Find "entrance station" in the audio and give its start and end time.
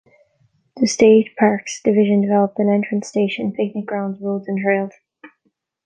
2.71-3.53